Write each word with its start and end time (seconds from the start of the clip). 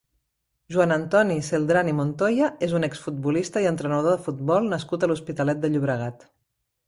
Joan 0.75 0.93
Antoni 0.93 1.35
Celdran 1.49 1.91
i 1.91 1.93
Montoya 1.97 2.47
és 2.69 2.73
un 2.79 2.87
exfutbolista 2.87 3.63
i 3.65 3.69
entrenador 3.73 4.17
de 4.17 4.25
futbol 4.29 4.71
nascut 4.75 5.05
a 5.05 5.11
l'Hospitalet 5.11 5.61
de 5.67 5.71
Llobregat. 5.75 6.27